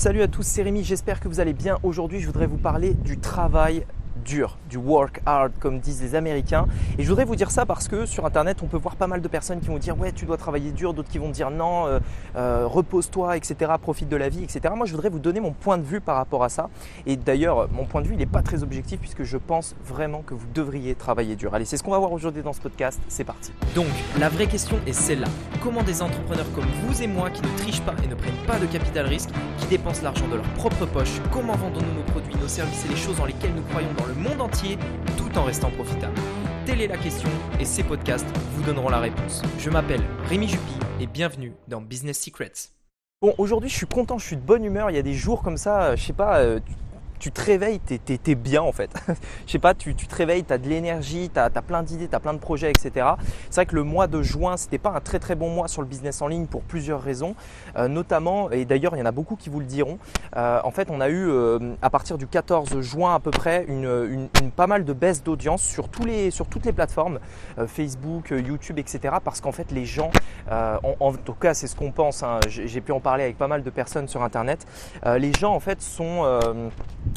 [0.00, 1.76] Salut à tous, c'est Rémi, j'espère que vous allez bien.
[1.82, 3.84] Aujourd'hui, je voudrais vous parler du travail
[4.24, 6.66] dur, du work hard comme disent les Américains.
[6.98, 9.20] Et je voudrais vous dire ça parce que sur Internet, on peut voir pas mal
[9.20, 11.86] de personnes qui vont dire ouais, tu dois travailler dur, d'autres qui vont dire non,
[11.86, 12.00] euh,
[12.36, 14.74] euh, repose-toi, etc., profite de la vie, etc.
[14.76, 16.68] Moi, je voudrais vous donner mon point de vue par rapport à ça.
[17.06, 20.22] Et d'ailleurs, mon point de vue, il n'est pas très objectif puisque je pense vraiment
[20.22, 21.54] que vous devriez travailler dur.
[21.54, 23.00] Allez, c'est ce qu'on va voir aujourd'hui dans ce podcast.
[23.08, 23.52] C'est parti.
[23.74, 23.86] Donc,
[24.18, 25.28] la vraie question est celle-là.
[25.62, 28.58] Comment des entrepreneurs comme vous et moi qui ne trichent pas et ne prennent pas
[28.58, 32.48] de capital risque, qui dépensent l'argent de leur propre poche, comment vendons-nous nos produits, nos
[32.48, 34.78] services et les choses dans lesquelles nous croyons dans le monde entier
[35.16, 36.14] tout en restant profitable
[36.66, 39.42] Telle est la question et ces podcasts vous donneront la réponse.
[39.58, 42.52] Je m'appelle Rémi Jupy et bienvenue dans Business Secrets.
[43.22, 44.90] Bon, aujourd'hui, je suis content, je suis de bonne humeur.
[44.90, 46.60] Il y a des jours comme ça, euh, je sais pas, euh,
[47.20, 48.90] tu te réveilles, tu es, bien en fait.
[49.46, 52.16] je sais pas, tu, te réveilles, tu as de l'énergie, tu as, plein d'idées, tu
[52.16, 53.06] as plein de projets, etc.
[53.50, 55.82] C'est vrai que le mois de juin, c'était pas un très très bon mois sur
[55.82, 57.36] le business en ligne pour plusieurs raisons,
[57.76, 59.98] euh, notamment, et d'ailleurs il y en a beaucoup qui vous le diront,
[60.36, 63.66] euh, en fait on a eu euh, à partir du 14 juin à peu près
[63.68, 65.88] une, pas mal de baisse d'audience sur,
[66.30, 67.20] sur toutes les plateformes,
[67.66, 69.16] Facebook, YouTube, etc.
[69.22, 70.10] Parce qu'en fait les gens,
[70.50, 73.62] en, tout cas c'est ce qu'on pense, hein, j'ai pu en parler avec pas mal
[73.62, 74.66] de personnes sur Internet,
[75.04, 76.24] les gens en fait sont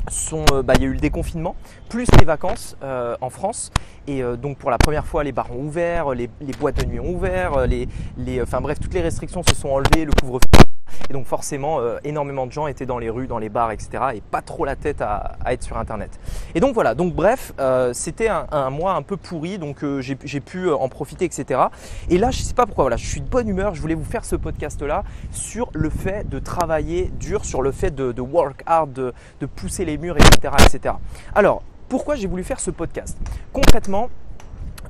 [0.09, 1.55] sont, euh, bah, il y a eu le déconfinement,
[1.89, 3.72] plus les vacances euh, en France.
[4.08, 6.99] Et euh, donc pour la première fois, les bars ont ouvert, les, boîtes de nuit
[6.99, 10.72] ont ouvert, les, les, enfin bref, toutes les restrictions se sont enlevées, le couvre-feu.
[11.09, 14.03] Et donc forcément, énormément de gens étaient dans les rues, dans les bars, etc.
[14.15, 16.19] Et pas trop la tête à, être sur Internet.
[16.55, 17.53] Et donc voilà, donc bref,
[17.93, 21.61] c'était un, mois un peu pourri, donc j'ai pu en profiter, etc.
[22.09, 24.03] Et là, je sais pas pourquoi, voilà, je suis de bonne humeur, je voulais vous
[24.03, 28.93] faire ce podcast-là sur le fait de travailler dur, sur le fait de, work hard,
[28.93, 30.53] de, de pousser les murs, etc.
[30.65, 30.95] etc.
[31.35, 33.17] Alors, pourquoi j'ai voulu faire ce podcast?
[33.51, 34.09] Concrètement,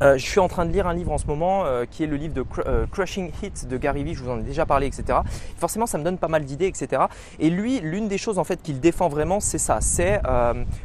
[0.04, 2.08] euh, je suis en train de lire un livre en ce moment euh, qui est
[2.08, 4.88] le livre de euh, Crushing Hits de Gary Vee, je vous en ai déjà parlé,
[4.88, 5.20] etc.
[5.58, 7.04] forcément, ça me donne pas mal d'idées, etc.
[7.40, 10.22] Et lui, l'une des choses en fait qu'il défend vraiment, c'est ça, c'est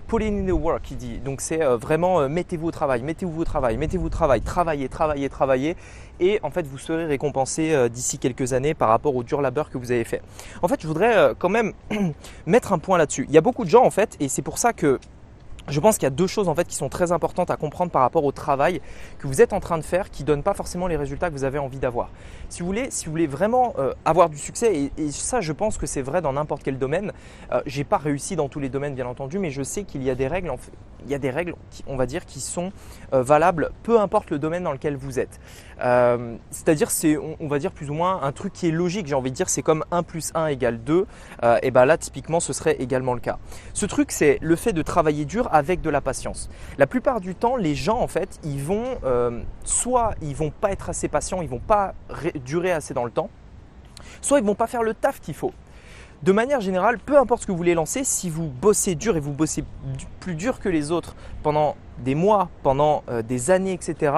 [0.07, 1.19] pulling in the work, il dit.
[1.19, 5.77] Donc c'est vraiment mettez-vous au travail, mettez-vous au travail, mettez-vous au travail, travaillez, travaillez, travaillez.
[6.21, 9.79] Et en fait, vous serez récompensé d'ici quelques années par rapport au dur labeur que
[9.79, 10.23] vous avez fait.
[10.63, 11.73] En fait, je voudrais quand même
[12.47, 13.27] mettre un point là-dessus.
[13.29, 14.99] Il y a beaucoup de gens en fait, et c'est pour ça que
[15.69, 17.91] je pense qu'il y a deux choses en fait qui sont très importantes à comprendre
[17.91, 18.81] par rapport au travail
[19.19, 21.35] que vous êtes en train de faire qui ne donnent pas forcément les résultats que
[21.35, 22.11] vous avez envie d'avoir.
[22.49, 25.79] Si vous voulez, si vous voulez vraiment euh, avoir du succès, et, ça je pense
[25.79, 27.13] que c'est vrai dans n'importe quel domaine,
[27.53, 30.11] euh, j'ai pas réussi dans tous les domaines bien entendu, mais je sais qu'il y
[30.11, 30.53] a des règles,
[31.05, 32.73] il y a des règles, qui, on va dire, qui sont
[33.13, 35.41] euh, valables peu importe le domaine dans lequel vous êtes.
[35.81, 39.15] Euh, c'est-à-dire c'est, on, va dire plus ou moins un truc qui est logique, j'ai
[39.15, 41.07] envie de dire c'est comme 1 plus 1 égale 2,
[41.63, 43.39] et ben là typiquement ce serait également le cas.
[43.75, 46.51] Ce truc c'est le fait de travailler dur avec de la patience.
[46.79, 48.99] La plupart du temps les gens en fait ils vont
[49.65, 51.95] soit ils vont pas être assez patients, ils vont pas
[52.45, 53.31] durer assez dans le temps,
[54.21, 55.53] soit ils vont pas faire le taf qu'il faut.
[56.25, 59.21] De manière générale, peu importe ce que vous voulez lancer, si vous bossez dur et
[59.21, 59.63] vous bossez
[60.19, 61.15] plus dur que les autres
[61.45, 64.13] pendant des mois, pendant euh, des années, etc.,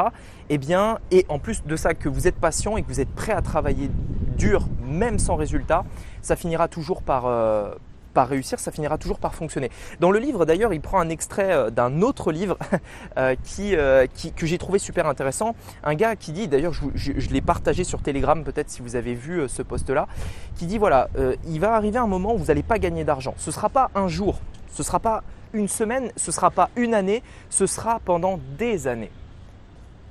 [0.49, 3.15] eh bien, et en plus de ça, que vous êtes patient et que vous êtes
[3.15, 3.91] prêt à travailler
[4.39, 5.85] dur, même sans résultat,
[6.23, 7.75] ça finira toujours par, euh,
[8.25, 9.71] réussir, ça finira toujours par fonctionner.
[10.01, 12.59] Dans le livre d'ailleurs, il prend un extrait euh, d'un autre livre
[13.19, 15.55] euh, euh, qui, que j'ai trouvé super intéressant.
[15.85, 19.49] Un gars qui dit, d'ailleurs je, l'ai partagé sur Telegram peut-être si vous avez vu
[19.49, 20.07] ce post-là,
[20.57, 21.09] qui dit voilà,
[21.47, 23.35] il va arriver un moment où vous n'allez pas gagner d'argent.
[23.37, 24.41] Ce ne sera pas un jour,
[24.73, 28.39] ce ne sera pas une semaine, ce ne sera pas une année, ce sera pendant
[28.59, 29.11] des années.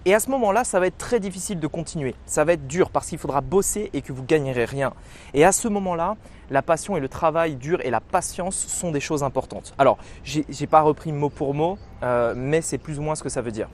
[0.05, 2.15] Et à ce moment-là, ça va être très difficile de continuer.
[2.25, 4.93] Ça va être dur parce qu'il faudra bosser et que vous gagnerez rien.
[5.33, 6.15] Et à ce moment-là,
[6.49, 9.73] la passion et le travail dur et la patience sont des choses importantes.
[9.77, 13.29] Alors, j'ai pas repris mot pour mot, euh, mais c'est plus ou moins ce que
[13.29, 13.67] ça veut dire.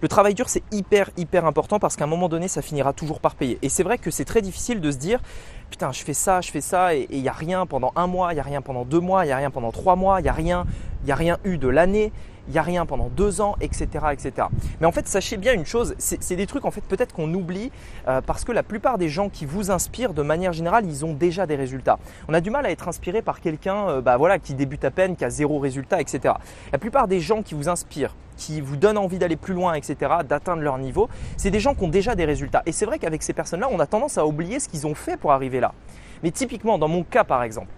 [0.00, 3.18] Le travail dur, c'est hyper, hyper important parce qu'à un moment donné, ça finira toujours
[3.18, 3.58] par payer.
[3.62, 5.20] Et c'est vrai que c'est très difficile de se dire,
[5.70, 8.32] putain, je fais ça, je fais ça, et il n'y a rien pendant un mois,
[8.32, 10.28] il n'y a rien pendant deux mois, il n'y a rien pendant trois mois, il
[10.28, 10.66] a rien,
[11.02, 12.12] il n'y a rien eu de l'année
[12.48, 14.48] il n'y a rien pendant deux ans, etc., etc.
[14.80, 17.70] Mais en fait, sachez bien une chose, c'est des trucs en fait peut-être qu'on oublie
[18.08, 21.12] euh, parce que la plupart des gens qui vous inspirent, de manière générale, ils ont
[21.12, 21.98] déjà des résultats.
[22.28, 24.90] On a du mal à être inspiré par quelqu'un, euh, bah voilà, qui débute à
[24.90, 26.34] peine, qui a zéro résultat, etc.
[26.72, 29.96] La plupart des gens qui vous inspirent, qui vous donnent envie d'aller plus loin, etc.,
[30.28, 32.62] d'atteindre leur niveau, c'est des gens qui ont déjà des résultats.
[32.66, 35.16] Et c'est vrai qu'avec ces personnes-là, on a tendance à oublier ce qu'ils ont fait
[35.16, 35.72] pour arriver là.
[36.22, 37.68] Mais typiquement, dans mon cas par exemple,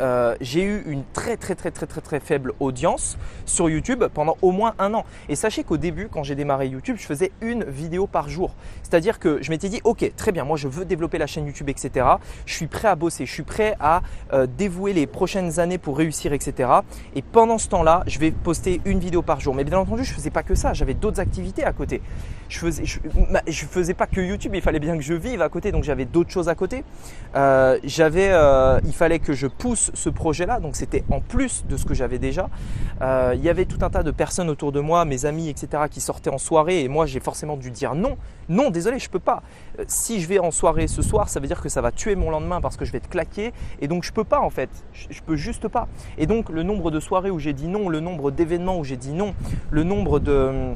[0.00, 3.16] euh, j'ai eu une très très très très très très faible audience
[3.46, 5.04] sur YouTube pendant au moins un an.
[5.28, 8.54] Et sachez qu'au début, quand j'ai démarré YouTube, je faisais une vidéo par jour.
[8.94, 11.68] C'est-à-dire que je m'étais dit, ok, très bien, moi je veux développer la chaîne YouTube,
[11.68, 12.06] etc.
[12.46, 14.02] Je suis prêt à bosser, je suis prêt à
[14.32, 16.70] euh, dévouer les prochaines années pour réussir, etc.
[17.16, 19.52] Et pendant ce temps-là, je vais poster une vidéo par jour.
[19.52, 22.02] Mais bien entendu, je faisais pas que ça, j'avais d'autres activités à côté.
[22.48, 25.72] je faisais, je, faisais pas que YouTube, il fallait bien que je vive à côté,
[25.72, 26.84] donc j'avais d'autres choses à côté.
[27.34, 31.84] Euh, euh, il fallait que je pousse ce projet-là, donc c'était en plus de ce
[31.84, 32.48] que j'avais déjà.
[33.00, 36.00] Il y avait tout un tas de personnes autour de moi, mes amis, etc., qui
[36.00, 38.16] sortaient en soirée, et moi j'ai forcément dû dire non,
[38.48, 39.42] non, désolé, je peux pas.
[39.78, 42.14] Euh, si je vais en soirée ce soir, ça veut dire que ça va tuer
[42.14, 44.70] mon lendemain parce que je vais te claquer, et donc je peux pas en fait,
[44.92, 45.88] je, peux juste pas.
[46.18, 48.96] Et donc le nombre de soirées où j'ai dit non, le nombre d'événements où j'ai
[48.96, 49.34] dit non,
[49.70, 50.74] le nombre de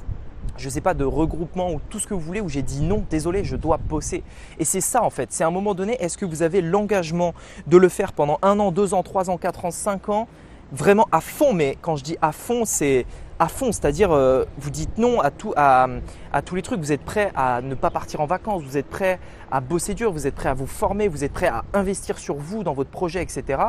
[0.56, 3.04] je sais pas, de regroupement ou tout ce que vous voulez où j'ai dit non,
[3.08, 4.24] désolé, je dois bosser.
[4.58, 5.32] Et c'est ça en fait.
[5.32, 7.32] C'est à un moment donné, est-ce que vous avez l'engagement
[7.66, 10.26] de le faire pendant un an, deux ans, trois ans, quatre ans, cinq ans,
[10.72, 13.06] vraiment à fond Mais quand je dis à fond, c'est
[13.38, 17.60] à fond, c'est-à-dire euh, vous dites non à, tous les trucs, vous êtes prêt à
[17.62, 19.20] ne pas partir en vacances, vous êtes prêt
[19.50, 22.36] à bosser dur, vous êtes prêt à vous former, vous êtes prêt à investir sur
[22.36, 23.62] vous dans votre projet, etc.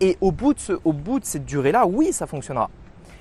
[0.00, 2.70] Et au bout de, ce, au bout de cette durée-là, oui, ça fonctionnera.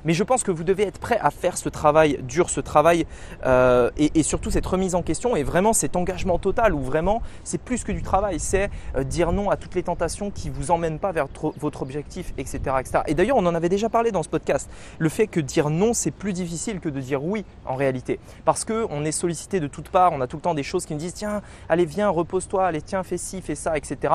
[0.06, 3.06] Mais je pense que vous devez être prêt à faire ce travail dur, ce travail
[3.46, 7.60] euh, et, surtout cette remise en question et vraiment cet engagement total où vraiment c'est
[7.60, 11.00] plus que du travail, c'est euh, dire non à toutes les tentations qui vous emmènent
[11.00, 12.60] pas vers votre objectif, etc.
[12.80, 13.00] etc.
[13.08, 14.70] Et d'ailleurs, on en avait déjà parlé dans ce podcast.
[15.00, 18.20] Le fait que dire non, c'est plus difficile que de dire oui en réalité.
[18.46, 20.94] Parce qu'on est sollicité de toutes parts, on a tout le temps des choses qui
[20.94, 24.14] nous disent tiens, allez, viens, repose-toi, allez, tiens, fais ci, fais ça, etc.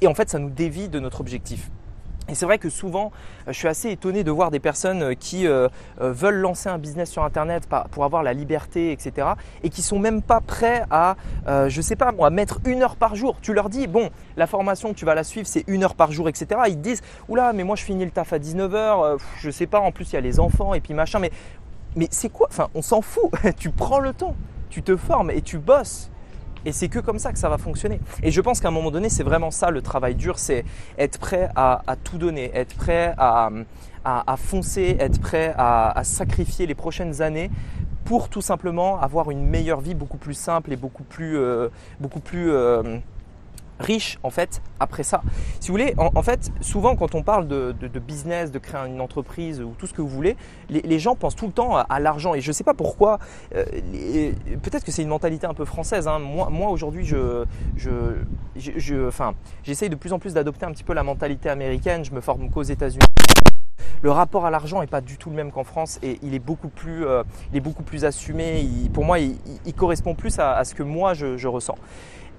[0.00, 1.70] Et en fait, ça nous dévie de notre objectif.
[2.28, 3.12] Et c'est vrai que souvent,
[3.46, 5.68] euh, je suis assez étonné de voir des personnes euh, qui euh,
[5.98, 9.28] veulent lancer un business sur Internet pour avoir la liberté, etc.
[9.62, 11.16] Et qui sont même pas prêts à,
[11.46, 13.36] je sais pas moi, mettre une heure par jour.
[13.42, 16.28] Tu leur dis, bon, la formation, tu vas la suivre, c'est une heure par jour,
[16.28, 16.60] etc.
[16.68, 19.80] Ils te disent, oula, mais moi je finis le taf à 19h, je sais pas,
[19.80, 21.18] en plus il y a les enfants et puis machin.
[21.18, 21.30] Mais,
[21.96, 22.48] mais c'est quoi?
[22.50, 23.30] Enfin, on s'en fout.
[23.58, 24.34] tu prends le temps,
[24.70, 26.10] tu te formes et tu bosses.
[26.64, 28.00] Et c'est que comme ça que ça va fonctionner.
[28.22, 30.64] Et je pense qu'à un moment donné, c'est vraiment ça le travail dur, c'est
[30.98, 33.50] être prêt à, tout donner, être prêt à,
[34.04, 37.50] à foncer, être prêt à, sacrifier les prochaines années
[38.04, 41.68] pour tout simplement avoir une meilleure vie beaucoup plus simple et beaucoup plus, euh,
[42.00, 42.98] beaucoup plus euh,
[43.80, 45.22] riche en fait après ça.
[45.60, 49.60] Si vous voulez, en, fait, souvent quand on parle de, business, de créer une entreprise
[49.60, 50.36] ou tout ce que vous voulez,
[50.68, 53.18] les, gens pensent tout le temps à, l'argent et je ne sais pas pourquoi.
[53.54, 53.64] Euh,
[54.62, 56.08] peut-être que c'est une mentalité un peu française.
[56.08, 56.18] Hein.
[56.18, 57.44] Moi, moi aujourd'hui, je,
[57.76, 57.90] je,
[58.56, 59.10] je,
[59.62, 62.04] j'essaye de plus en plus d'adopter un petit peu la mentalité américaine.
[62.04, 63.04] Je me forme qu'aux États-Unis.
[64.02, 66.38] Le rapport à l'argent n'est pas du tout le même qu'en France et il est
[66.38, 67.22] beaucoup plus, euh,
[67.52, 68.66] il est beaucoup plus assumé.
[68.92, 71.76] pour moi, il, correspond plus à, ce que moi je ressens.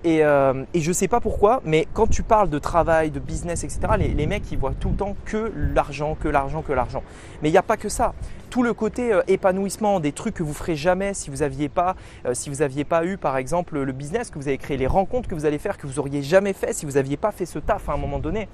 [0.06, 3.64] Et, euh, et, je sais pas pourquoi, mais quand tu parles de travail, de business,
[3.64, 7.02] etc., les, mecs ils voient tout le temps que l'argent, que l'argent, que l'argent.
[7.42, 8.14] Mais il n'y a pas que ça.
[8.52, 11.96] Tout le côté euh, épanouissement, des trucs que vous ferez jamais si vous aviez pas,
[12.28, 14.86] euh, si vous aviez pas eu par exemple le business que vous avez créé, les
[14.86, 17.48] rencontres que vous allez faire que vous auriez jamais fait si vous n'aviez pas fait
[17.48, 18.48] ce taf à un moment donné.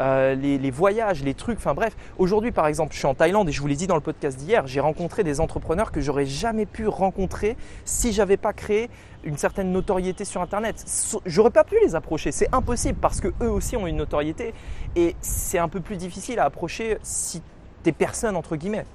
[0.00, 1.96] Les, les, voyages, les trucs, enfin bref.
[2.18, 4.36] Aujourd'hui, par exemple, je suis en Thaïlande et je vous l'ai dit dans le podcast
[4.36, 8.90] d'hier, j'ai rencontré des entrepreneurs que j'aurais jamais pu rencontrer si j'avais pas créé
[9.24, 10.84] une certaine notoriété sur Internet.
[11.26, 14.54] J'aurais pas pu les approcher, c'est impossible parce que eux aussi ont une notoriété
[14.96, 17.42] et c'est un peu plus difficile à approcher si
[17.82, 18.86] t'es personne entre guillemets.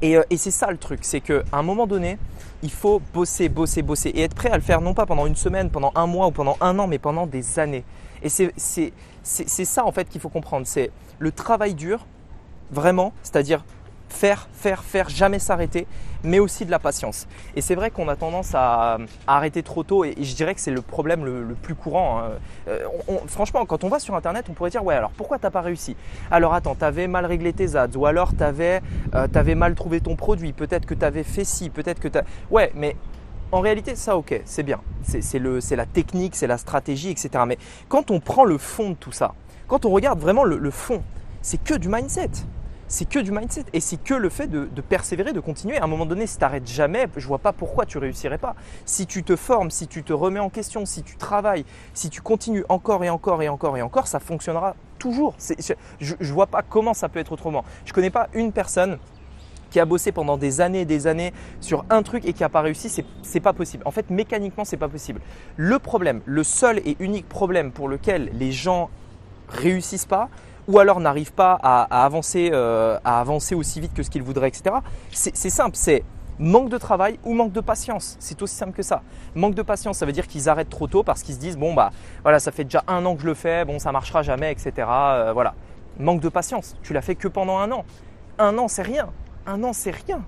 [0.00, 2.18] Et, euh, et c'est ça le truc, c'est qu'à un moment donné,
[2.62, 5.36] il faut bosser, bosser, bosser et être prêt à le faire non pas pendant une
[5.36, 7.84] semaine, pendant un mois ou pendant un an, mais pendant des années.
[8.22, 8.92] Et c'est
[9.64, 12.06] ça en fait qu'il faut comprendre, c'est le travail dur,
[12.70, 13.64] vraiment, c'est-à-dire
[14.08, 15.86] faire, faire, faire, jamais s'arrêter,
[16.24, 17.26] mais aussi de la patience.
[17.54, 20.70] Et c'est vrai qu'on a tendance à, arrêter trop tôt, et, je dirais que c'est
[20.70, 22.18] le problème le, plus courant.
[22.18, 22.30] Hein.
[22.68, 22.86] Euh,
[23.26, 25.96] franchement, quand on va sur Internet, on pourrait dire, ouais, alors pourquoi t'as pas réussi?
[26.30, 28.80] Alors attends, t'avais mal réglé tes ads, ou alors t'avais
[29.14, 32.22] euh, avais mal trouvé ton produit, peut-être que t'avais fait ci, peut-être que t'as...
[32.50, 32.96] Ouais, mais
[33.52, 34.80] en réalité, ça, ok, c'est bien.
[35.02, 37.30] C'est la technique, c'est la stratégie, etc.
[37.46, 37.56] Mais
[37.88, 39.34] quand on prend le fond de tout ça,
[39.68, 41.02] quand on regarde vraiment le fond,
[41.40, 42.30] c'est que du mindset
[42.88, 45.78] c'est que du mindset et c'est que le fait de, persévérer, de continuer.
[45.78, 48.56] À un moment donné, si tu n'arrêtes jamais, je vois pas pourquoi tu réussirais pas.
[48.84, 51.64] Si tu te formes, si tu te remets en question, si tu travailles,
[51.94, 55.36] si tu continues encore et encore et encore et encore, ça fonctionnera toujours.
[56.00, 57.64] Je ne vois pas comment ça peut être autrement.
[57.84, 58.98] Je connais pas une personne
[59.70, 62.48] qui a bossé pendant des années et des années sur un truc et qui n'a
[62.48, 62.88] pas réussi,
[63.22, 63.82] c'est, pas possible.
[63.86, 65.20] En fait, mécaniquement, c'est pas possible.
[65.56, 68.90] Le problème, le seul et unique problème pour lequel les gens
[69.48, 70.28] réussissent pas,
[70.68, 74.48] ou alors n'arrivent pas à, avancer, euh, à avancer aussi vite que ce qu'ils voudraient,
[74.48, 74.76] etc.
[75.10, 76.04] C'est simple, c'est
[76.38, 78.16] manque de travail ou manque de patience.
[78.20, 79.02] C'est aussi simple que ça.
[79.34, 81.74] Manque de patience, ça veut dire qu'ils arrêtent trop tôt parce qu'ils se disent bon
[81.74, 81.90] bah
[82.22, 84.72] voilà, ça fait déjà un an que je le fais, bon ça marchera jamais, etc.
[84.88, 85.54] Euh, voilà.
[85.98, 86.76] Manque de patience.
[86.82, 87.84] Tu l'as fait que pendant un an.
[88.38, 89.08] Un an, c'est rien.
[89.46, 90.22] Un an, c'est rien.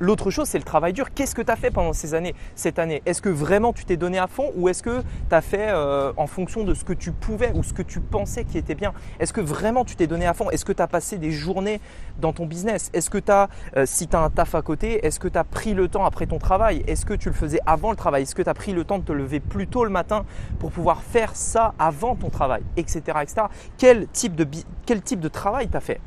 [0.00, 1.12] L'autre chose, c'est le travail dur.
[1.12, 3.02] Qu'est-ce que tu as fait pendant ces années, cette année?
[3.04, 6.12] Est-ce que vraiment tu t'es donné à fond ou est-ce que tu as fait euh,
[6.16, 8.92] en fonction de ce que tu pouvais ou ce que tu pensais qui était bien?
[9.18, 10.50] Est-ce que vraiment tu t'es donné à fond?
[10.50, 11.80] Est-ce que tu as passé des journées
[12.20, 12.90] dans ton business?
[12.92, 15.38] Est-ce que tu as, euh, si tu as un taf à côté, est-ce que tu
[15.38, 16.84] as pris le temps après ton travail?
[16.86, 18.22] Est-ce que tu le faisais avant le travail?
[18.22, 20.24] Est-ce que tu as pris le temps de te lever plus tôt le matin
[20.60, 22.62] pour pouvoir faire ça avant ton travail?
[22.76, 23.00] Etc.
[23.20, 23.46] etc.
[23.76, 24.46] Quel, type de,
[24.86, 26.00] quel type de travail tu fait?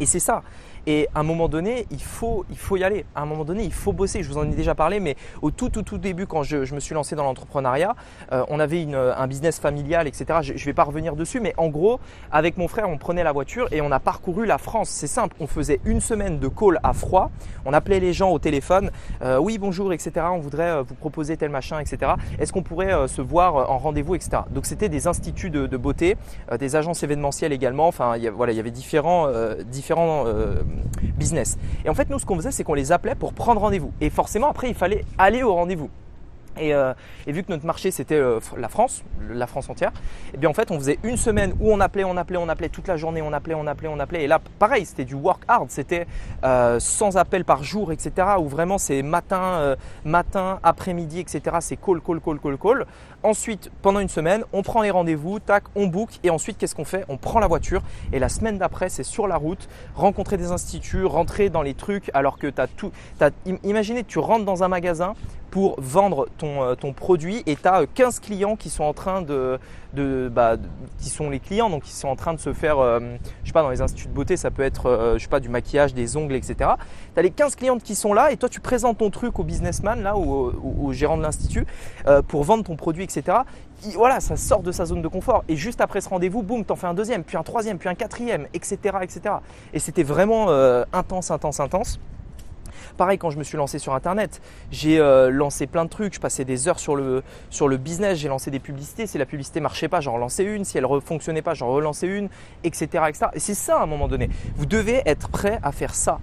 [0.00, 0.42] Et c'est ça.
[0.86, 3.04] Et à un moment donné, il faut, il faut y aller.
[3.14, 4.22] À un moment donné, il faut bosser.
[4.22, 6.74] Je vous en ai déjà parlé, mais au tout, tout, tout début, quand je, je
[6.74, 7.94] me suis lancé dans l'entrepreneuriat,
[8.32, 10.40] euh, on avait une, un business familial, etc.
[10.42, 12.00] Je ne vais pas revenir dessus, mais en gros,
[12.30, 14.88] avec mon frère, on prenait la voiture et on a parcouru la France.
[14.88, 15.36] C'est simple.
[15.40, 17.30] On faisait une semaine de call à froid.
[17.64, 18.90] On appelait les gens au téléphone.
[19.22, 20.26] Euh, oui, bonjour, etc.
[20.32, 22.12] On voudrait euh, vous proposer tel machin, etc.
[22.38, 24.42] Est-ce qu'on pourrait euh, se voir en rendez-vous, etc.
[24.50, 26.16] Donc c'était des instituts de, beauté,
[26.58, 27.88] des agences événementielles également.
[27.88, 29.28] Enfin, y, voilà, il y avait différents,
[29.66, 30.24] différents
[31.16, 31.58] business.
[31.84, 33.92] Et en fait, nous, ce qu'on faisait, c'est qu'on les appelait pour prendre rendez-vous.
[34.00, 35.90] Et forcément, après, il fallait aller au rendez-vous.
[36.58, 36.94] Euh,
[37.26, 40.48] et, vu que notre marché c'était euh, la France, la France entière, et eh bien
[40.48, 42.96] en fait on faisait une semaine où on appelait, on appelait, on appelait toute la
[42.96, 44.24] journée, on appelait, on appelait, on appelait.
[44.24, 46.06] Et là pareil, c'était du work hard, c'était
[46.44, 48.28] euh, sans appel par jour, etc.
[48.38, 51.56] Où vraiment c'est matin, matin, après-midi, etc.
[51.60, 52.86] C'est call, call, call, call, call.
[53.24, 56.10] Ensuite, pendant une semaine, on prend les rendez-vous, tac, on book.
[56.24, 57.06] Et ensuite, qu'est-ce qu'on fait?
[57.08, 57.80] On prend la voiture.
[58.12, 62.10] Et la semaine d'après, c'est sur la route, rencontrer des instituts, rentrer dans les trucs.
[62.12, 62.92] Alors que tu as tout.
[63.22, 63.30] As,
[63.64, 65.14] imaginez, tu rentres dans un magasin
[65.54, 69.22] pour vendre ton, euh, ton produit et tu as 15 clients qui sont en train
[69.22, 69.60] de,
[69.92, 70.56] de, bah,
[70.98, 72.98] qui sont les clients, donc qui sont en train de se faire, euh,
[73.44, 75.38] je sais pas, dans les instituts de beauté, ça peut être, euh, je sais pas,
[75.38, 76.70] du maquillage, des ongles, etc.
[77.14, 79.44] Tu as les 15 clientes qui sont là et toi tu présentes ton truc au
[79.44, 80.52] businessman là ou
[80.82, 81.66] au, gérant de l'institut
[82.26, 83.13] pour vendre ton produit, etc.
[83.94, 86.76] voilà, ça sort de sa zone de confort et juste après ce rendez-vous, boum, t'en
[86.76, 89.36] fais un deuxième, puis un troisième, puis un quatrième, etc., etc.
[89.72, 90.48] Et c'était vraiment
[90.92, 91.98] intense, intense, intense.
[92.96, 94.40] Pareil quand je me suis lancé sur Internet,
[94.70, 98.18] j'ai euh, lancé plein de trucs, je passais des heures sur le, sur le business,
[98.18, 101.00] j'ai lancé des publicités, si la publicité marchait pas, j'en relançais une, si elle ne
[101.00, 102.28] fonctionnait pas, j'en relançais une,
[102.62, 103.04] etc.
[103.08, 103.26] etc.
[103.34, 104.30] Et c'est ça à un moment donné.
[104.56, 106.20] Vous devez être prêt à faire ça.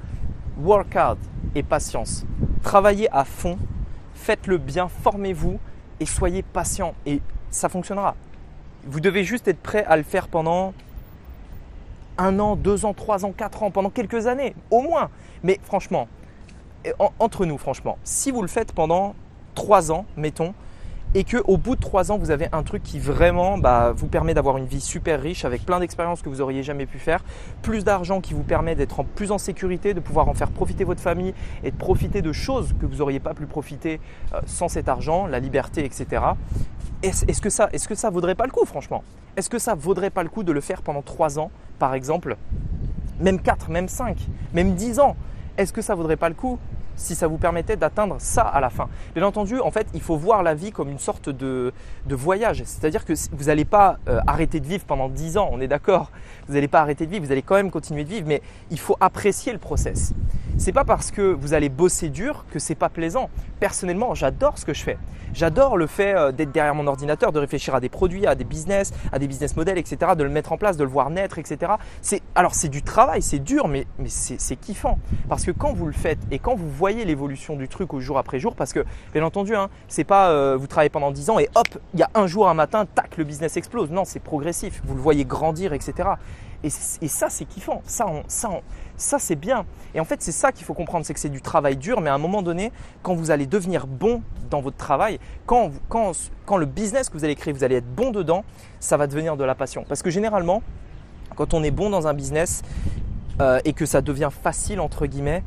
[0.61, 1.19] Work hard
[1.55, 2.25] et patience.
[2.63, 3.57] Travaillez à fond,
[4.13, 5.59] faites-le bien, formez-vous
[6.05, 8.15] soyez patient et ça fonctionnera.
[8.85, 10.73] Vous devez juste être prêt à le faire pendant
[12.17, 15.09] un an, deux ans, trois ans, quatre ans, pendant quelques années, au moins.
[15.43, 16.07] Mais franchement,
[17.19, 19.15] entre nous, franchement, si vous le faites pendant
[19.55, 20.53] trois ans, mettons,
[21.13, 24.07] et que au bout de trois ans, vous avez un truc qui vraiment bah, vous
[24.07, 27.23] permet d'avoir une vie super riche avec plein d'expériences que vous auriez jamais pu faire,
[27.61, 31.01] plus d'argent qui vous permet d'être plus en sécurité, de pouvoir en faire profiter votre
[31.01, 33.99] famille et de profiter de choses que vous n'auriez pas pu profiter
[34.33, 36.23] euh, sans cet argent, la liberté, etc.
[37.03, 39.03] Est-ce que ça, est-ce que ça vaudrait pas le coup, franchement?
[39.35, 42.37] Est-ce que ça vaudrait pas le coup de le faire pendant trois ans, par exemple,
[43.19, 44.17] même quatre, même cinq,
[44.53, 45.15] même dix ans?
[45.57, 46.59] Est-ce que ça vaudrait pas le coup?
[46.95, 48.87] Si ça vous permettait d'atteindre ça à la fin.
[49.15, 51.73] Bien entendu, en fait, il faut voir la vie comme une sorte de,
[52.09, 52.63] voyage.
[52.65, 56.11] C'est-à-dire que vous n'allez pas euh, arrêter de vivre pendant 10 ans, on est d'accord.
[56.47, 58.79] Vous n'allez pas arrêter de vivre, vous allez quand même continuer de vivre, mais il
[58.79, 60.13] faut apprécier le process.
[60.57, 63.29] C'est pas parce que vous allez bosser dur que c'est pas plaisant.
[63.61, 64.97] Personnellement, j'adore ce que je fais.
[65.35, 68.43] J'adore le fait euh, d'être derrière mon ordinateur, de réfléchir à des produits, à des
[68.43, 71.37] business, à des business models, etc., de le mettre en place, de le voir naître,
[71.37, 71.73] etc.
[72.01, 74.97] C'est alors c'est du travail, c'est dur, mais, mais c'est kiffant
[75.29, 78.17] parce que quand vous le faites et quand vous voyez l'évolution du truc au jour
[78.17, 81.37] après jour, parce que bien entendu, hein, c'est pas euh, vous travaillez pendant 10 ans
[81.37, 83.91] et hop, il y a un jour, un matin, tac, le business explose.
[83.91, 84.81] Non, c'est progressif.
[84.85, 86.09] Vous le voyez grandir, etc.
[86.63, 87.81] Et, ça, c'est kiffant.
[87.85, 88.49] Ça, ça,
[88.95, 89.65] ça c'est bien.
[89.95, 92.09] Et en fait, c'est ça qu'il faut comprendre, c'est que c'est du travail dur, mais
[92.09, 95.71] à un moment donné, quand vous allez devenir bon dans votre travail, quand,
[96.57, 98.43] le business que vous allez créer, vous allez être bon dedans,
[98.79, 99.85] ça va devenir de la passion.
[99.87, 100.61] Parce que généralement,
[101.35, 102.61] quand on est bon dans un business
[103.39, 105.43] euh, et que ça devient facile, entre guillemets,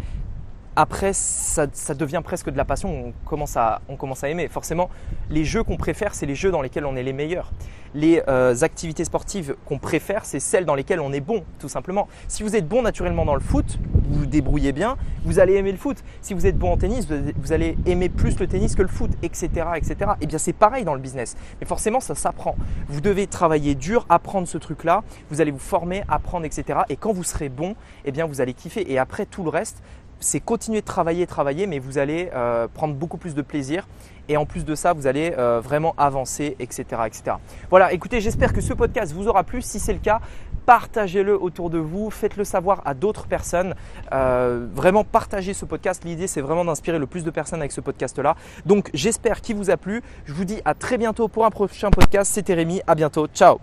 [0.76, 3.80] après, ça, devient presque de la passion, on commence à,
[4.28, 4.48] aimer.
[4.48, 4.90] Forcément,
[5.30, 7.52] les jeux qu'on préfère, c'est les jeux dans lesquels on est les meilleurs.
[7.94, 12.08] Les euh, activités sportives qu'on préfère, c'est celles dans lesquelles on est bon, tout simplement.
[12.26, 13.78] Si vous êtes bon naturellement dans le foot,
[14.08, 16.02] vous vous débrouillez bien, vous allez aimer le foot.
[16.20, 19.12] Si vous êtes bon en tennis, vous allez aimer plus le tennis que le foot,
[19.22, 19.48] etc.
[19.76, 19.94] etc.
[20.00, 21.36] Et eh bien c'est pareil dans le business.
[21.60, 22.56] Mais forcément, ça s'apprend.
[22.88, 26.80] Vous devez travailler dur, apprendre ce truc-là, vous allez vous former, apprendre, etc.
[26.88, 28.90] Et quand vous serez bon, eh bien vous allez kiffer.
[28.90, 29.82] Et après, tout le reste,
[30.24, 33.86] c'est continuer de travailler, travailler, mais vous allez euh, prendre beaucoup plus de plaisir.
[34.28, 37.36] Et en plus de ça, vous allez euh, vraiment avancer, etc., etc.
[37.68, 39.60] Voilà, écoutez, j'espère que ce podcast vous aura plu.
[39.60, 40.20] Si c'est le cas,
[40.64, 43.74] partagez-le autour de vous, faites-le savoir à d'autres personnes.
[44.12, 46.04] Euh, vraiment, partagez ce podcast.
[46.04, 48.34] L'idée, c'est vraiment d'inspirer le plus de personnes avec ce podcast-là.
[48.64, 50.02] Donc, j'espère qu'il vous a plu.
[50.24, 52.32] Je vous dis à très bientôt pour un prochain podcast.
[52.32, 52.80] C'était Rémi.
[52.86, 53.26] À bientôt.
[53.26, 53.58] Ciao